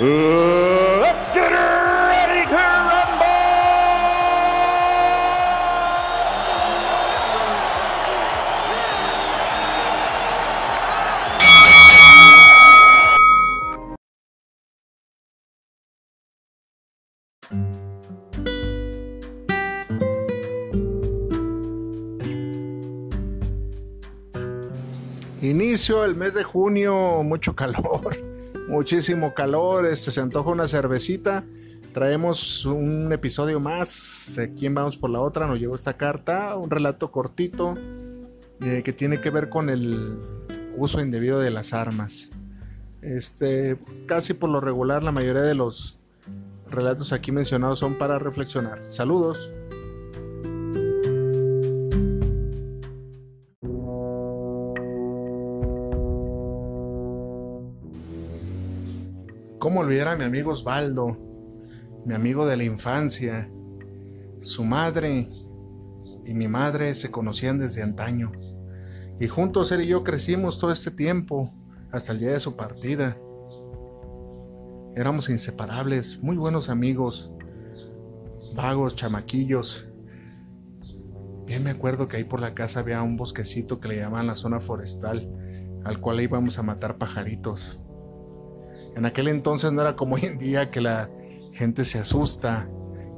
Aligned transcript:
let's 0.00 1.34
get! 1.34 1.52
Inicio 25.42 26.04
el 26.04 26.14
mes 26.14 26.34
de 26.34 26.44
junio, 26.44 27.24
mucho 27.24 27.56
calor, 27.56 28.31
muchísimo 28.72 29.34
calor, 29.34 29.84
este 29.84 30.10
se 30.10 30.20
antoja 30.20 30.50
una 30.50 30.66
cervecita. 30.66 31.44
Traemos 31.92 32.64
un 32.64 33.12
episodio 33.12 33.60
más. 33.60 34.40
¿Quién 34.58 34.74
vamos 34.74 34.96
por 34.96 35.10
la 35.10 35.20
otra? 35.20 35.46
Nos 35.46 35.60
llegó 35.60 35.76
esta 35.76 35.98
carta, 35.98 36.56
un 36.56 36.70
relato 36.70 37.12
cortito 37.12 37.76
eh, 38.62 38.82
que 38.82 38.92
tiene 38.94 39.20
que 39.20 39.28
ver 39.28 39.50
con 39.50 39.68
el 39.68 40.18
uso 40.78 41.02
indebido 41.02 41.38
de 41.38 41.50
las 41.50 41.74
armas. 41.74 42.30
Este, 43.02 43.76
casi 44.06 44.32
por 44.32 44.48
lo 44.48 44.60
regular, 44.60 45.02
la 45.02 45.12
mayoría 45.12 45.42
de 45.42 45.54
los 45.54 45.98
relatos 46.70 47.12
aquí 47.12 47.30
mencionados 47.30 47.78
son 47.78 47.98
para 47.98 48.18
reflexionar. 48.18 48.86
Saludos. 48.86 49.50
¿Cómo 59.72 59.86
olvidar 59.86 60.08
a 60.08 60.16
mi 60.16 60.24
amigo 60.24 60.50
Osvaldo? 60.50 61.16
Mi 62.04 62.12
amigo 62.12 62.44
de 62.44 62.58
la 62.58 62.64
infancia. 62.64 63.50
Su 64.42 64.66
madre 64.66 65.28
y 66.26 66.34
mi 66.34 66.46
madre 66.46 66.94
se 66.94 67.10
conocían 67.10 67.58
desde 67.58 67.80
antaño. 67.80 68.32
Y 69.18 69.28
juntos 69.28 69.72
él 69.72 69.80
y 69.80 69.86
yo 69.86 70.04
crecimos 70.04 70.58
todo 70.58 70.72
este 70.72 70.90
tiempo, 70.90 71.54
hasta 71.90 72.12
el 72.12 72.18
día 72.18 72.32
de 72.32 72.40
su 72.40 72.54
partida. 72.54 73.16
Éramos 74.94 75.30
inseparables, 75.30 76.22
muy 76.22 76.36
buenos 76.36 76.68
amigos, 76.68 77.32
vagos, 78.54 78.94
chamaquillos. 78.94 79.88
Bien 81.46 81.64
me 81.64 81.70
acuerdo 81.70 82.08
que 82.08 82.18
ahí 82.18 82.24
por 82.24 82.40
la 82.40 82.52
casa 82.52 82.80
había 82.80 83.00
un 83.00 83.16
bosquecito 83.16 83.80
que 83.80 83.88
le 83.88 83.96
llamaban 83.96 84.26
la 84.26 84.34
zona 84.34 84.60
forestal, 84.60 85.32
al 85.82 85.98
cual 85.98 86.20
íbamos 86.20 86.58
a 86.58 86.62
matar 86.62 86.98
pajaritos. 86.98 87.80
En 88.96 89.06
aquel 89.06 89.28
entonces 89.28 89.72
no 89.72 89.80
era 89.82 89.96
como 89.96 90.14
hoy 90.16 90.24
en 90.24 90.38
día 90.38 90.70
que 90.70 90.80
la 90.80 91.10
gente 91.52 91.84
se 91.84 91.98
asusta 91.98 92.68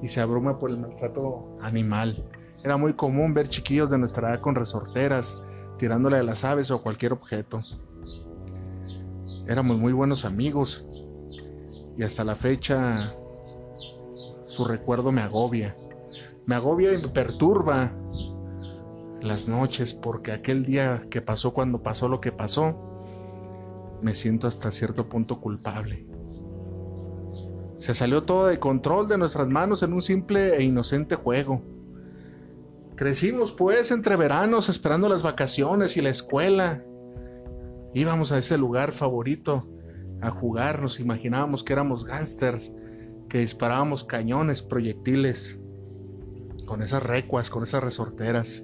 y 0.03 0.09
se 0.09 0.21
abruma 0.21 0.59
por 0.59 0.71
el 0.71 0.79
maltrato 0.79 1.57
animal. 1.61 2.25
Era 2.63 2.77
muy 2.77 2.95
común 2.95 3.35
ver 3.35 3.49
chiquillos 3.49 3.91
de 3.91 3.99
nuestra 3.99 4.31
edad 4.31 4.41
con 4.41 4.55
resorteras, 4.55 5.41
tirándole 5.79 6.17
a 6.17 6.23
las 6.23 6.45
aves 6.45 6.71
o 6.71 6.83
cualquier 6.83 7.13
objeto. 7.13 7.61
Éramos 9.47 9.77
muy 9.77 9.93
buenos 9.93 10.25
amigos 10.25 10.87
y 11.97 12.03
hasta 12.03 12.25
la 12.25 12.35
fecha 12.35 13.13
su 14.47 14.65
recuerdo 14.65 15.13
me 15.13 15.21
agobia. 15.21 15.75
Me 16.47 16.55
agobia 16.55 16.93
y 16.93 16.99
me 16.99 17.09
perturba 17.09 17.93
las 19.21 19.49
noches 19.49 19.95
porque 19.95 20.33
aquel 20.33 20.65
día 20.65 21.07
que 21.11 21.21
pasó 21.23 21.53
cuando 21.53 21.83
pasó 21.83 22.09
lo 22.09 22.21
que 22.21 22.33
pasó, 22.33 22.94
me 24.05 24.15
siento 24.15 24.47
hasta 24.47 24.71
cierto 24.71 25.09
punto 25.09 25.41
culpable. 25.41 26.07
Se 27.79 27.95
salió 27.95 28.23
todo 28.25 28.47
de 28.47 28.61
control 28.61 29.09
de 29.09 29.17
nuestras 29.17 29.49
manos 29.49 29.83
en 29.83 29.95
un 29.95 30.03
simple 30.03 30.57
e 30.57 30.63
inocente 30.63 31.15
juego. 31.15 31.63
Crecimos 32.97 33.53
pues 33.53 33.91
entre 33.91 34.17
veranos 34.17 34.69
esperando 34.69 35.09
las 35.09 35.23
vacaciones 35.23 35.97
y 35.97 36.03
la 36.03 36.11
escuela. 36.11 36.85
Íbamos 37.95 38.31
a 38.31 38.39
ese 38.39 38.59
lugar 38.59 38.93
favorito 38.93 39.71
a 40.21 40.31
jugar, 40.31 40.83
nos 40.83 41.01
imaginábamos 41.01 41.65
que 41.65 41.73
éramos 41.73 42.05
gángsters, 42.05 42.73
que 43.31 43.39
disparábamos 43.39 44.05
cañones, 44.05 44.63
proyectiles, 44.63 45.59
con 46.67 46.83
esas 46.83 47.03
recuas, 47.03 47.49
con 47.49 47.63
esas 47.63 47.83
resorteras. 47.83 48.63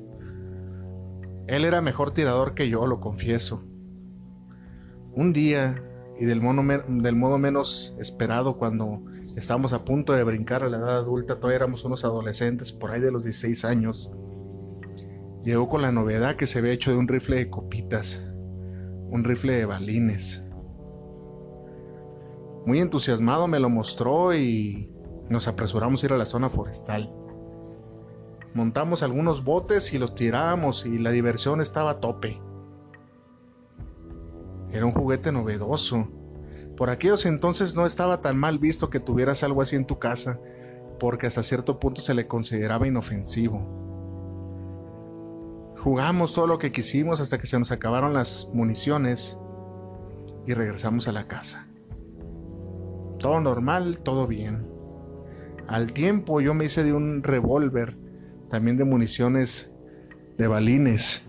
Él 1.47 1.65
era 1.65 1.81
mejor 1.81 2.11
tirador 2.11 2.55
que 2.55 2.69
yo, 2.69 2.87
lo 2.87 3.01
confieso. 3.01 3.65
Un 5.13 5.33
día, 5.33 5.83
y 6.19 6.25
del 6.25 6.41
modo, 6.41 7.39
menos 7.39 7.97
esperado, 7.99 8.59
cuando 8.59 9.03
estábamos 9.37 9.73
a 9.73 9.85
punto 9.85 10.13
de 10.13 10.23
brincar 10.23 10.63
a 10.63 10.69
la 10.69 10.77
edad 10.77 10.99
adulta, 10.99 11.37
todavía 11.37 11.57
éramos 11.57 11.85
unos 11.85 12.05
adolescentes, 12.05 12.73
por 12.73 12.91
ahí 12.91 13.01
de 13.01 13.11
los 13.11 13.25
16 13.25 13.65
años, 13.65 14.13
llegó 15.43 15.69
con 15.69 15.83
la 15.83 15.93
novedad 15.93 16.37
que 16.37 16.47
se 16.47 16.59
había 16.59 16.73
hecho 16.73 16.91
de 16.91 16.99
un 16.99 17.09
rifle 17.09 17.37
de 17.37 17.51
copitas, 17.51 18.23
un 19.11 19.25
rifle 19.25 19.55
de 19.55 19.65
balines. 19.65 20.45
Muy 22.67 22.79
entusiasmado 22.79 23.49
me 23.49 23.59
lo 23.59 23.71
mostró 23.71 24.35
y 24.35 24.95
nos 25.29 25.49
apresuramos 25.49 26.03
a 26.03 26.07
ir 26.07 26.13
a 26.13 26.19
la 26.19 26.27
zona 26.27 26.51
forestal. 26.51 27.13
Montamos 28.53 29.03
algunos 29.03 29.45
botes 29.45 29.93
y 29.93 29.99
los 29.99 30.15
tirábamos 30.15 30.85
y 30.85 30.99
la 30.99 31.11
diversión 31.11 31.61
estaba 31.61 31.91
a 31.91 32.01
tope. 32.01 32.41
Era 34.73 34.87
un 34.87 34.93
juguete 34.93 35.33
novedoso. 35.33 36.09
Por 36.77 36.91
aquellos 36.91 37.27
entonces 37.27 37.75
no 37.75 37.87
estaba 37.87 38.21
tan 38.21 38.39
mal 38.39 38.59
visto 38.59 38.89
que 38.91 39.01
tuvieras 39.01 39.43
algo 39.43 39.63
así 39.63 39.77
en 39.77 39.87
tu 39.87 39.99
casa, 39.99 40.41
porque 40.99 41.27
hasta 41.27 41.43
cierto 41.43 41.81
punto 41.81 42.01
se 42.01 42.15
le 42.15 42.27
consideraba 42.27 42.87
inofensivo. 42.87 43.81
Jugamos 45.83 46.35
todo 46.35 46.47
lo 46.47 46.59
que 46.59 46.73
quisimos 46.73 47.21
hasta 47.21 47.39
que 47.39 47.47
se 47.47 47.59
nos 47.59 47.73
acabaron 47.73 48.13
las 48.13 48.49
municiones 48.53 49.39
y 50.47 50.53
regresamos 50.53 51.09
a 51.09 51.13
la 51.13 51.27
casa. 51.27 51.67
Todo 53.19 53.41
normal, 53.41 54.01
todo 54.01 54.27
bien. 54.27 54.67
Al 55.69 55.93
tiempo 55.93 56.41
yo 56.41 56.53
me 56.55 56.67
hice 56.67 56.85
de 56.85 56.93
un 56.93 57.23
revólver, 57.23 57.97
también 58.49 58.77
de 58.77 58.85
municiones 58.85 59.71
de 60.37 60.47
balines. 60.49 61.23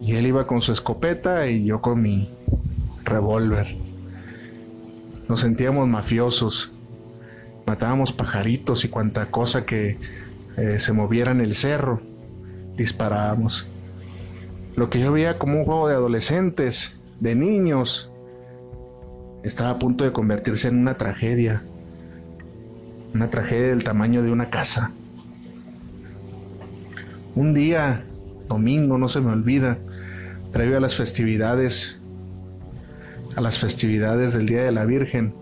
Y 0.00 0.14
él 0.14 0.26
iba 0.26 0.46
con 0.46 0.62
su 0.62 0.72
escopeta 0.72 1.46
y 1.48 1.64
yo 1.64 1.80
con 1.80 2.00
mi 2.00 2.30
revólver. 3.04 3.76
Nos 5.28 5.40
sentíamos 5.40 5.88
mafiosos. 5.88 6.72
Matábamos 7.66 8.12
pajaritos 8.12 8.84
y 8.84 8.88
cuanta 8.88 9.30
cosa 9.30 9.66
que 9.66 9.98
eh, 10.56 10.78
se 10.78 10.92
moviera 10.92 11.32
en 11.32 11.40
el 11.40 11.54
cerro. 11.54 12.00
Disparábamos. 12.76 13.68
Lo 14.76 14.88
que 14.90 15.00
yo 15.00 15.12
veía 15.12 15.38
como 15.38 15.58
un 15.58 15.64
juego 15.64 15.88
de 15.88 15.94
adolescentes, 15.94 17.00
de 17.20 17.34
niños, 17.34 18.12
estaba 19.42 19.70
a 19.70 19.78
punto 19.78 20.04
de 20.04 20.12
convertirse 20.12 20.68
en 20.68 20.78
una 20.78 20.94
tragedia. 20.94 21.64
Una 23.12 23.28
tragedia 23.28 23.68
del 23.68 23.84
tamaño 23.84 24.22
de 24.22 24.30
una 24.30 24.50
casa. 24.50 24.92
Un 27.34 27.54
día, 27.54 28.04
domingo, 28.48 28.98
no 28.98 29.08
se 29.08 29.20
me 29.20 29.32
olvida, 29.32 29.78
previo 30.52 30.76
a 30.76 30.80
las 30.80 30.96
festividades, 30.96 31.98
a 33.36 33.40
las 33.40 33.58
festividades 33.58 34.34
del 34.34 34.46
Día 34.46 34.64
de 34.64 34.72
la 34.72 34.84
Virgen, 34.84 35.34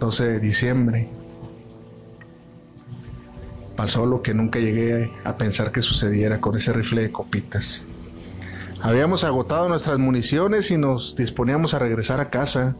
12 0.00 0.26
de 0.26 0.40
diciembre, 0.40 1.08
pasó 3.76 4.06
lo 4.06 4.22
que 4.22 4.34
nunca 4.34 4.58
llegué 4.58 5.12
a 5.24 5.36
pensar 5.36 5.70
que 5.70 5.82
sucediera 5.82 6.40
con 6.40 6.56
ese 6.56 6.72
rifle 6.72 7.02
de 7.02 7.12
copitas. 7.12 7.86
Habíamos 8.80 9.24
agotado 9.24 9.68
nuestras 9.68 9.98
municiones 9.98 10.70
y 10.70 10.76
nos 10.76 11.16
disponíamos 11.16 11.74
a 11.74 11.78
regresar 11.78 12.20
a 12.20 12.30
casa. 12.30 12.76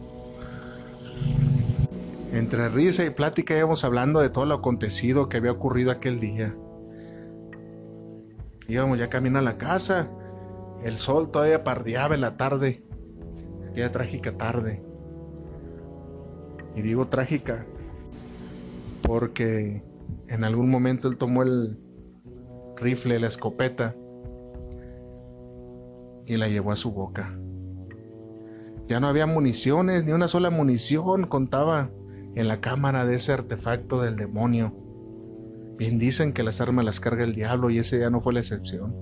Entre 2.31 2.69
risa 2.69 3.03
y 3.05 3.09
plática 3.09 3.57
íbamos 3.57 3.83
hablando 3.83 4.21
de 4.21 4.29
todo 4.29 4.45
lo 4.45 4.55
acontecido 4.55 5.27
que 5.27 5.37
había 5.37 5.51
ocurrido 5.51 5.91
aquel 5.91 6.19
día. 6.19 6.53
Íbamos 8.69 8.97
ya 8.97 9.09
camino 9.09 9.39
a 9.39 9.41
la 9.41 9.57
casa. 9.57 10.09
El 10.83 10.93
sol 10.93 11.31
todavía 11.31 11.63
pardeaba 11.63 12.15
en 12.15 12.21
la 12.21 12.37
tarde. 12.37 12.85
Aquella 13.69 13.91
trágica 13.91 14.37
tarde. 14.37 14.83
Y 16.75 16.81
digo 16.81 17.07
trágica 17.07 17.65
porque 19.01 19.83
en 20.27 20.43
algún 20.43 20.69
momento 20.69 21.07
él 21.07 21.17
tomó 21.17 21.41
el 21.41 21.79
rifle, 22.77 23.19
la 23.19 23.27
escopeta 23.27 23.95
y 26.27 26.37
la 26.37 26.47
llevó 26.47 26.71
a 26.71 26.75
su 26.75 26.91
boca. 26.91 27.35
Ya 28.87 28.99
no 28.99 29.07
había 29.07 29.25
municiones, 29.25 30.05
ni 30.05 30.11
una 30.11 30.27
sola 30.27 30.51
munición 30.51 31.25
contaba 31.25 31.89
en 32.35 32.47
la 32.47 32.61
cámara 32.61 33.05
de 33.05 33.15
ese 33.15 33.33
artefacto 33.33 34.01
del 34.01 34.15
demonio. 34.15 34.75
Bien 35.79 35.97
dicen 35.97 36.33
que 36.33 36.43
las 36.43 36.59
armas 36.59 36.83
las 36.83 36.99
carga 36.99 37.23
el 37.23 37.33
diablo 37.33 37.69
y 37.69 37.77
ese 37.77 37.97
día 37.97 38.09
no 38.09 38.19
fue 38.19 38.33
la 38.33 38.41
excepción. 38.41 38.93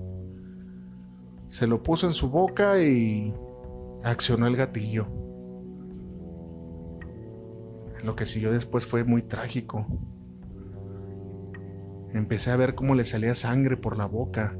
Se 1.48 1.66
lo 1.66 1.82
puso 1.82 2.06
en 2.06 2.12
su 2.12 2.30
boca 2.30 2.80
y 2.80 3.34
accionó 4.04 4.46
el 4.46 4.54
gatillo. 4.54 5.08
Lo 8.04 8.14
que 8.14 8.26
siguió 8.26 8.52
después 8.52 8.86
fue 8.86 9.02
muy 9.02 9.22
trágico. 9.22 9.86
Empecé 12.14 12.52
a 12.52 12.56
ver 12.56 12.76
cómo 12.76 12.94
le 12.94 13.04
salía 13.04 13.34
sangre 13.34 13.76
por 13.76 13.98
la 13.98 14.06
boca, 14.06 14.56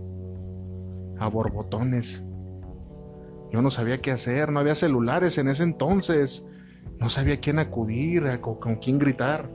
a 1.21 1.29
borbotones. 1.29 2.25
Yo 3.53 3.63
no 3.63 3.71
sabía 3.71 4.01
qué 4.01 4.11
hacer, 4.11 4.51
no 4.51 4.59
había 4.59 4.75
celulares 4.75 5.39
en 5.39 5.47
ese 5.47 5.63
entonces, 5.63 6.45
no 6.99 7.11
sabía 7.11 7.35
a 7.35 7.41
quién 7.41 7.61
acudir, 7.61 8.41
con, 8.41 8.57
con 8.57 8.77
quién 8.77 8.99
gritar. 8.99 9.49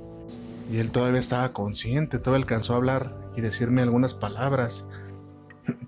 Y 0.72 0.80
él 0.80 0.92
todavía 0.92 1.20
estaba 1.20 1.54
consciente, 1.54 2.20
todavía 2.20 2.44
alcanzó 2.44 2.74
a 2.74 2.78
hablar 2.78 3.16
y 3.36 3.42
decirme 3.42 3.82
algunas 3.82 4.14
palabras. 4.14 4.86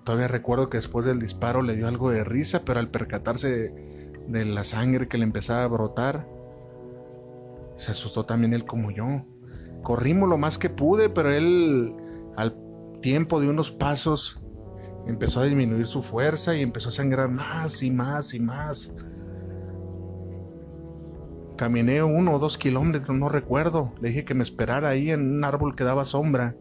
Todavía 0.04 0.27
recuerdo 0.27 0.69
que 0.69 0.77
después 0.77 1.06
del 1.06 1.19
disparo 1.19 1.62
le 1.62 1.75
dio 1.75 1.88
algo 1.88 2.12
de 2.12 2.24
risa, 2.24 2.63
pero 2.66 2.80
al 2.80 2.89
percatarse 2.89 3.72
de, 4.27 4.45
la 4.45 4.63
sangre 4.63 5.07
que 5.07 5.18
le 5.18 5.24
empezaba 5.24 5.63
a 5.63 5.68
brotar, 5.68 6.27
se 7.77 7.92
asustó 7.92 8.25
también 8.25 8.54
él 8.54 8.66
como 8.66 8.92
yo. 8.92 9.25
Corrimos 9.83 10.30
lo 10.30 10.38
más 10.38 10.57
que 10.57 10.69
pude, 10.69 11.10
pero 11.10 11.31
él 11.31 11.94
al 12.36 12.56
tiempo 13.01 13.39
de 13.39 13.50
unos 13.50 13.72
pasos 13.72 14.42
empezó 15.07 15.42
a 15.42 15.45
disminuir 15.45 15.88
su 15.88 16.01
fuerza 16.01 16.56
y 16.56 16.62
empezó 16.62 16.89
a 16.89 16.94
sangrar 16.94 17.30
más 17.30 17.83
y 17.83 17.92
más 17.92 18.33
y 18.33 18.39
más. 18.39 18.92
Caminé 21.57 22.04
uno 22.04 22.34
o 22.34 22.40
dos 22.40 22.57
kilómetros, 22.57 23.18
no 23.18 23.30
recuerdo. 23.30 23.94
Le 24.02 24.10
dije 24.10 24.25
que 24.25 24.34
me 24.34 24.44
esperara 24.44 24.90
ahí 24.90 25.12
en 25.12 25.38
un 25.38 25.44
árbol 25.44 25.75
que 25.75 25.84
daba 25.84 26.06
sombra 26.06 26.56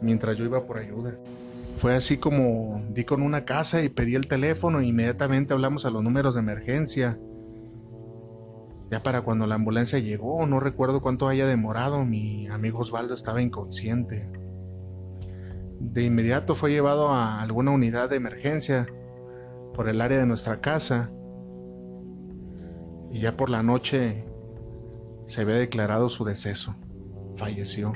mientras 0.00 0.36
yo 0.36 0.44
iba 0.44 0.66
por 0.66 0.78
ayuda. 0.78 1.18
Fue 1.76 1.94
así 1.94 2.16
como 2.16 2.82
di 2.90 3.04
con 3.04 3.22
una 3.22 3.44
casa 3.44 3.82
y 3.82 3.88
pedí 3.88 4.14
el 4.14 4.28
teléfono 4.28 4.80
e 4.80 4.86
inmediatamente 4.86 5.52
hablamos 5.52 5.84
a 5.84 5.90
los 5.90 6.02
números 6.02 6.34
de 6.34 6.40
emergencia. 6.40 7.18
Ya 8.90 9.02
para 9.02 9.22
cuando 9.22 9.46
la 9.46 9.56
ambulancia 9.56 9.98
llegó, 9.98 10.46
no 10.46 10.60
recuerdo 10.60 11.02
cuánto 11.02 11.28
haya 11.28 11.46
demorado, 11.46 12.04
mi 12.04 12.46
amigo 12.46 12.78
Osvaldo 12.78 13.14
estaba 13.14 13.42
inconsciente. 13.42 14.28
De 15.80 16.04
inmediato 16.04 16.54
fue 16.54 16.70
llevado 16.70 17.08
a 17.08 17.42
alguna 17.42 17.72
unidad 17.72 18.08
de 18.08 18.16
emergencia 18.16 18.86
por 19.74 19.88
el 19.88 20.00
área 20.00 20.18
de 20.18 20.26
nuestra 20.26 20.60
casa 20.60 21.10
y 23.10 23.20
ya 23.20 23.36
por 23.36 23.50
la 23.50 23.62
noche 23.62 24.24
se 25.26 25.40
había 25.40 25.56
declarado 25.56 26.08
su 26.08 26.24
deceso. 26.24 26.74
Falleció. 27.36 27.92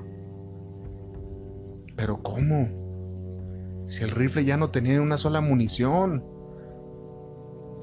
Pero 1.97 2.23
¿cómo? 2.23 3.87
Si 3.89 4.05
el 4.05 4.11
rifle 4.11 4.45
ya 4.45 4.57
no 4.57 4.71
tenía 4.71 5.01
una 5.01 5.19
sola 5.19 5.41
munición. 5.41 6.25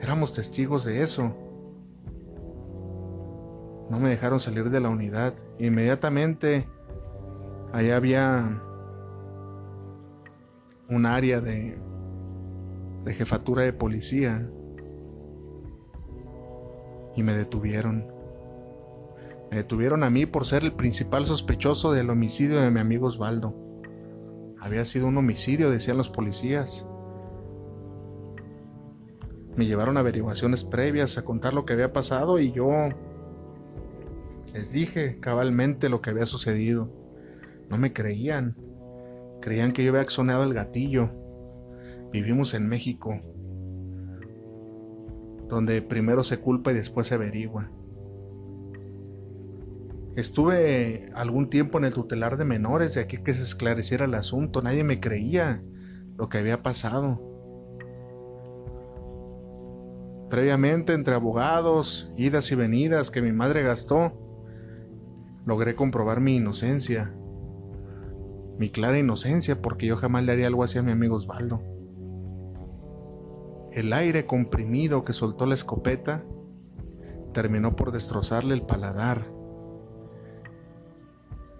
Éramos 0.01 0.33
testigos 0.33 0.85
de 0.85 1.01
eso. 1.01 1.35
No 3.89 3.99
me 3.99 4.09
dejaron 4.09 4.39
salir 4.39 4.69
de 4.69 4.79
la 4.79 4.89
unidad. 4.89 5.33
Inmediatamente 5.59 6.67
allá 7.73 7.95
había 7.95 8.61
un 10.89 11.05
área 11.05 11.41
de, 11.41 11.77
de 13.03 13.13
jefatura 13.13 13.63
de 13.63 13.73
policía 13.73 14.49
y 17.17 17.23
me 17.23 17.35
detuvieron. 17.35 18.05
Me 19.51 19.57
detuvieron 19.57 20.03
a 20.03 20.09
mí 20.09 20.25
por 20.25 20.45
ser 20.45 20.63
el 20.63 20.71
principal 20.71 21.25
sospechoso 21.25 21.91
del 21.91 22.09
homicidio 22.09 22.61
de 22.61 22.71
mi 22.71 22.79
amigo 22.79 23.07
Osvaldo. 23.07 23.55
Había 24.59 24.85
sido 24.85 25.07
un 25.07 25.17
homicidio, 25.17 25.71
decían 25.71 25.97
los 25.97 26.09
policías. 26.09 26.87
Me 29.55 29.65
llevaron 29.65 29.97
a 29.97 30.01
averiguaciones 30.01 30.63
previas 30.63 31.17
a 31.17 31.25
contar 31.25 31.53
lo 31.53 31.65
que 31.65 31.73
había 31.73 31.91
pasado 31.91 32.39
y 32.39 32.51
yo 32.51 32.69
les 34.53 34.71
dije 34.71 35.19
cabalmente 35.19 35.89
lo 35.89 36.01
que 36.01 36.11
había 36.11 36.27
sucedido. 36.27 36.91
No 37.69 37.77
me 37.77 37.93
creían. 37.93 38.55
Creían 39.41 39.71
que 39.71 39.83
yo 39.83 39.89
había 39.91 40.01
accionado 40.01 40.43
el 40.43 40.53
gatillo. 40.53 41.09
Vivimos 42.11 42.53
en 42.53 42.67
México, 42.67 43.19
donde 45.47 45.81
primero 45.81 46.23
se 46.23 46.39
culpa 46.39 46.71
y 46.71 46.75
después 46.75 47.07
se 47.07 47.15
averigua. 47.15 47.71
Estuve 50.15 51.11
algún 51.13 51.49
tiempo 51.49 51.77
en 51.77 51.85
el 51.85 51.93
tutelar 51.93 52.37
de 52.37 52.45
menores 52.45 52.95
de 52.95 53.01
aquí 53.01 53.19
que 53.19 53.33
se 53.33 53.43
esclareciera 53.43 54.05
el 54.05 54.15
asunto. 54.15 54.63
Nadie 54.63 54.83
me 54.83 54.99
creía 54.99 55.63
lo 56.17 56.27
que 56.27 56.39
había 56.39 56.63
pasado. 56.63 57.21
Previamente, 60.29 60.93
entre 60.93 61.13
abogados, 61.13 62.11
idas 62.17 62.51
y 62.51 62.55
venidas 62.55 63.11
que 63.11 63.21
mi 63.21 63.31
madre 63.31 63.61
gastó, 63.61 64.11
logré 65.45 65.75
comprobar 65.75 66.19
mi 66.19 66.35
inocencia, 66.35 67.15
mi 68.57 68.69
clara 68.71 68.97
inocencia, 68.97 69.61
porque 69.61 69.85
yo 69.85 69.97
jamás 69.97 70.25
le 70.25 70.31
haría 70.31 70.47
algo 70.47 70.63
así 70.63 70.79
a 70.79 70.83
mi 70.83 70.91
amigo 70.91 71.15
Osvaldo. 71.15 71.61
El 73.71 73.93
aire 73.93 74.25
comprimido 74.25 75.03
que 75.03 75.13
soltó 75.13 75.45
la 75.45 75.55
escopeta 75.55 76.23
terminó 77.33 77.75
por 77.75 77.91
destrozarle 77.91 78.53
el 78.53 78.63
paladar, 78.63 79.25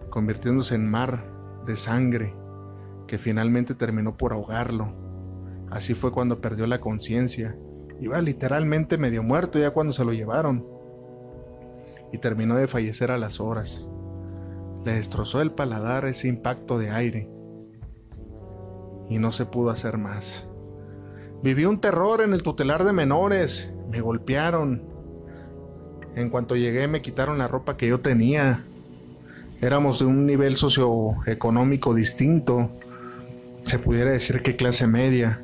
convirtiéndose 0.10 0.76
en 0.76 0.90
mar 0.90 1.26
de 1.66 1.76
sangre 1.76 2.34
que 3.08 3.18
finalmente 3.18 3.76
terminó 3.76 4.18
por 4.18 4.34
ahogarlo. 4.34 4.94
Así 5.70 5.94
fue 5.94 6.12
cuando 6.12 6.42
perdió 6.42 6.68
la 6.68 6.80
conciencia. 6.80 7.58
Iba 8.00 8.22
literalmente 8.22 8.98
medio 8.98 9.24
muerto 9.24 9.60
ya 9.60 9.72
cuando 9.72 9.94
se 9.94 10.06
lo 10.06 10.14
llevaron 10.14 10.66
y 12.12 12.20
terminó 12.20 12.56
de 12.56 12.68
fallecer 12.68 13.12
a 13.12 13.18
las 13.18 13.40
horas. 13.40 13.88
Le 14.86 14.94
destrozó 14.94 15.42
el 15.42 15.52
paladar 15.52 16.06
ese 16.06 16.28
impacto 16.28 16.80
de 16.80 16.92
aire 16.92 17.30
y 19.10 19.20
no 19.20 19.32
se 19.32 19.46
pudo 19.46 19.72
hacer 19.72 19.98
más. 19.98 20.48
Viví 21.44 21.66
un 21.66 21.80
terror 21.80 22.22
en 22.22 22.34
el 22.34 22.42
tutelar 22.42 22.84
de 22.84 22.94
menores, 22.94 23.70
me 23.92 24.02
golpearon. 24.02 24.82
En 26.16 26.30
cuanto 26.30 26.56
llegué 26.56 26.88
me 26.88 27.02
quitaron 27.02 27.38
la 27.38 27.48
ropa 27.48 27.78
que 27.78 27.88
yo 27.88 28.00
tenía. 28.00 28.66
Éramos 29.62 30.00
de 30.00 30.06
un 30.06 30.26
nivel 30.26 30.56
socioeconómico 30.56 31.94
distinto, 31.94 32.72
se 33.64 33.78
pudiera 33.78 34.12
decir 34.12 34.42
que 34.42 34.56
clase 34.56 34.88
media. 34.88 35.42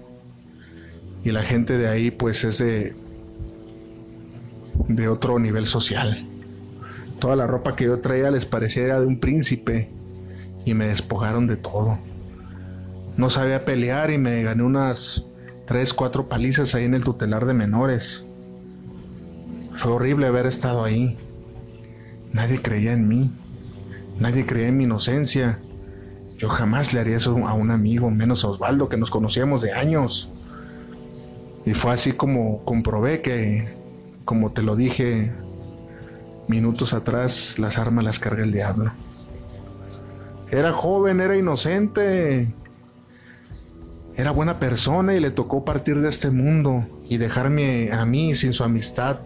Y 1.24 1.32
la 1.32 1.44
gente 1.44 1.78
de 1.78 1.88
ahí 1.88 2.10
pues 2.10 2.44
es 2.44 2.58
de, 2.58 2.96
de 4.88 5.08
otro 5.08 5.38
nivel 5.40 5.68
social. 5.68 6.28
Toda 7.20 7.36
la 7.36 7.48
ropa 7.48 7.76
que 7.76 7.86
yo 7.86 8.00
traía 8.00 8.32
les 8.32 8.46
parecía 8.46 8.84
era 8.84 9.00
de 9.00 9.06
un 9.06 9.20
príncipe 9.20 9.90
y 10.66 10.74
me 10.74 10.88
despojaron 10.88 11.48
de 11.48 11.56
todo. 11.56 12.00
No 13.16 13.30
sabía 13.30 13.64
pelear 13.64 14.10
y 14.10 14.18
me 14.18 14.42
gané 14.44 14.64
unas 14.64 15.28
3, 15.66 15.94
4 15.94 16.28
palizas 16.30 16.76
ahí 16.76 16.86
en 16.86 16.94
el 16.94 17.04
tutelar 17.04 17.46
de 17.46 17.54
menores. 17.54 18.26
Fue 19.76 19.92
horrible 19.92 20.28
haber 20.28 20.46
estado 20.46 20.84
ahí. 20.84 21.18
Nadie 22.32 22.62
creía 22.62 22.94
en 22.94 23.08
mí. 23.08 23.32
Nadie 24.20 24.46
creía 24.46 24.68
en 24.68 24.78
mi 24.78 24.84
inocencia. 24.84 25.60
Yo 26.38 26.50
jamás 26.50 26.94
le 26.94 27.00
haría 27.00 27.18
eso 27.18 27.48
a 27.48 27.54
un 27.54 27.72
amigo, 27.72 28.10
menos 28.10 28.44
a 28.44 28.50
Osvaldo, 28.50 28.90
que 28.90 28.98
nos 28.98 29.10
conocíamos 29.10 29.62
de 29.62 29.74
años. 29.74 30.32
Y 31.66 31.74
fue 31.74 31.92
así 31.92 32.12
como 32.12 32.64
comprobé 32.66 33.22
que, 33.22 33.76
como 34.26 34.52
te 34.52 34.62
lo 34.62 34.76
dije 34.76 35.32
Minutos 36.48 36.94
atrás 36.94 37.58
las 37.58 37.78
armas 37.78 38.04
las 38.04 38.20
carga 38.20 38.44
el 38.44 38.52
diablo. 38.52 38.92
Era 40.52 40.74
joven, 40.74 41.22
era 41.22 41.38
inocente. 41.38 42.54
Era 44.16 44.30
buena 44.30 44.60
persona 44.60 45.16
y 45.16 45.20
le 45.20 45.32
tocó 45.32 45.66
partir 45.66 46.00
de 46.00 46.10
este 46.10 46.30
mundo 46.30 46.86
y 47.10 47.18
dejarme 47.18 47.92
a 47.92 48.06
mí 48.06 48.36
sin 48.36 48.54
su 48.54 48.64
amistad 48.64 49.22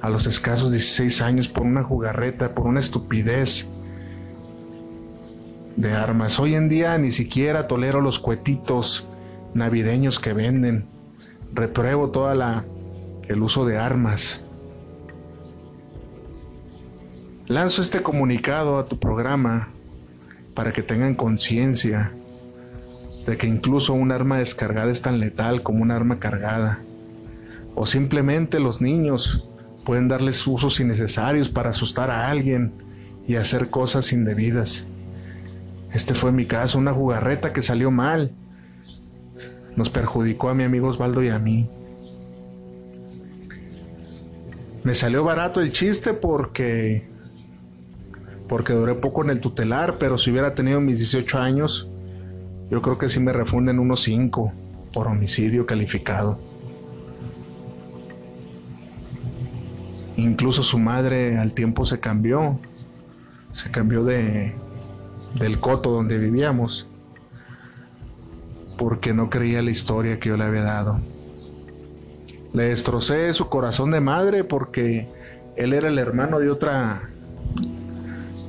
a 0.00 0.08
los 0.08 0.26
escasos 0.26 0.72
16 0.72 1.20
años 1.20 1.48
por 1.48 1.64
una 1.64 1.82
jugarreta, 1.82 2.54
por 2.54 2.66
una 2.66 2.80
estupidez 2.80 3.68
de 5.76 5.92
armas. 5.92 6.40
Hoy 6.40 6.54
en 6.54 6.70
día 6.70 6.96
ni 6.96 7.12
siquiera 7.12 7.68
tolero 7.68 8.00
los 8.00 8.18
cuetitos 8.18 9.10
navideños 9.52 10.18
que 10.18 10.32
venden. 10.32 10.86
Repruebo 11.52 12.10
toda 12.10 12.34
la 12.34 12.64
el 13.28 13.42
uso 13.42 13.66
de 13.66 13.76
armas. 13.76 14.46
Lanzo 17.46 17.82
este 17.82 18.02
comunicado 18.02 18.78
a 18.78 18.86
tu 18.86 18.98
programa 18.98 19.68
para 20.54 20.72
que 20.72 20.82
tengan 20.82 21.14
conciencia 21.14 22.12
de 23.26 23.36
que 23.36 23.46
incluso 23.46 23.92
un 23.92 24.12
arma 24.12 24.38
descargada 24.38 24.90
es 24.90 25.02
tan 25.02 25.20
letal 25.20 25.62
como 25.62 25.82
un 25.82 25.90
arma 25.90 26.18
cargada. 26.18 26.80
O 27.74 27.86
simplemente 27.86 28.60
los 28.60 28.80
niños 28.80 29.48
pueden 29.84 30.08
darles 30.08 30.46
usos 30.46 30.80
innecesarios 30.80 31.48
para 31.48 31.70
asustar 31.70 32.10
a 32.10 32.28
alguien 32.28 32.72
y 33.26 33.36
hacer 33.36 33.70
cosas 33.70 34.12
indebidas. 34.12 34.88
Este 35.92 36.14
fue 36.14 36.32
mi 36.32 36.46
caso, 36.46 36.78
una 36.78 36.92
jugarreta 36.92 37.52
que 37.52 37.62
salió 37.62 37.90
mal. 37.90 38.32
Nos 39.76 39.90
perjudicó 39.90 40.48
a 40.48 40.54
mi 40.54 40.64
amigo 40.64 40.88
Osvaldo 40.88 41.22
y 41.22 41.28
a 41.28 41.38
mí. 41.38 41.68
Me 44.84 44.94
salió 44.94 45.22
barato 45.22 45.60
el 45.60 45.70
chiste 45.70 46.12
porque 46.12 47.10
porque 48.48 48.74
duré 48.74 48.94
poco 48.94 49.24
en 49.24 49.30
el 49.30 49.40
tutelar, 49.40 49.96
pero 49.98 50.18
si 50.18 50.30
hubiera 50.30 50.54
tenido 50.54 50.78
mis 50.80 50.98
18 50.98 51.38
años, 51.38 51.91
yo 52.72 52.80
creo 52.80 52.96
que 52.96 53.10
sí 53.10 53.20
me 53.20 53.34
refunden 53.34 53.78
unos 53.78 54.02
5 54.04 54.50
por 54.94 55.06
homicidio 55.06 55.66
calificado. 55.66 56.40
Incluso 60.16 60.62
su 60.62 60.78
madre 60.78 61.36
al 61.36 61.52
tiempo 61.52 61.84
se 61.84 62.00
cambió, 62.00 62.58
se 63.52 63.70
cambió 63.70 64.04
de 64.04 64.54
del 65.38 65.60
coto 65.60 65.90
donde 65.90 66.16
vivíamos, 66.16 66.88
porque 68.78 69.12
no 69.12 69.28
creía 69.28 69.60
la 69.60 69.70
historia 69.70 70.18
que 70.18 70.30
yo 70.30 70.38
le 70.38 70.44
había 70.44 70.62
dado. 70.62 70.98
Le 72.54 72.68
destrocé 72.68 73.34
su 73.34 73.50
corazón 73.50 73.90
de 73.90 74.00
madre 74.00 74.44
porque 74.44 75.08
él 75.56 75.74
era 75.74 75.88
el 75.88 75.98
hermano 75.98 76.38
de 76.38 76.48
otra 76.48 77.10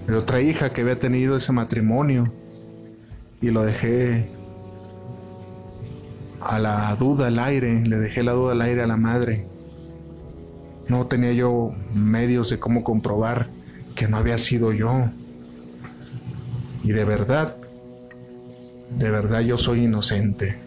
de 0.07 0.15
otra 0.15 0.39
hija 0.39 0.71
que 0.71 0.79
había 0.79 0.97
tenido 0.97 1.35
ese 1.35 1.51
matrimonio 1.51 2.31
y 3.43 3.51
lo 3.51 3.63
dejé 3.63 4.29
a 6.39 6.59
la 6.59 6.95
duda 6.95 7.27
al 7.27 7.39
aire, 7.39 7.81
le 7.85 7.97
dejé 7.97 8.23
la 8.23 8.31
duda 8.31 8.53
al 8.53 8.61
aire 8.61 8.81
a 8.81 8.87
la 8.87 8.95
madre. 8.95 9.45
No 10.87 11.07
tenía 11.07 11.33
yo 11.33 11.73
medios 11.93 12.49
de 12.49 12.57
cómo 12.57 12.85
comprobar 12.85 13.49
que 13.95 14.07
no 14.07 14.15
había 14.15 14.37
sido 14.37 14.71
yo. 14.71 15.09
Y 16.85 16.93
de 16.93 17.03
verdad, 17.03 17.57
de 18.97 19.09
verdad 19.09 19.41
yo 19.41 19.57
soy 19.57 19.83
inocente. 19.83 20.62